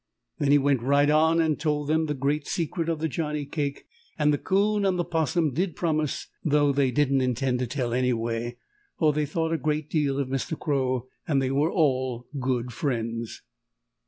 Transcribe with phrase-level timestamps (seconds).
[0.39, 3.85] Then he went right on and told them the great secret of the Johnnie cake,
[4.17, 8.57] and the 'Coon and the 'Possum did promise, though they didn't intend to tell anyway,
[8.97, 10.59] for they thought a great deal of Mr.
[10.59, 13.43] Crow and they were all good friends.